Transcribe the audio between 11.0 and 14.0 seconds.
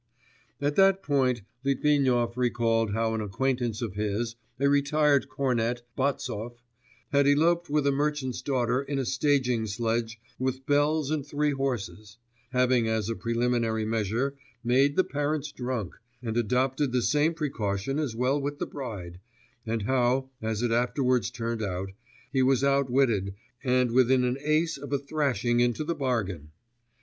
and three horses, having as a preliminary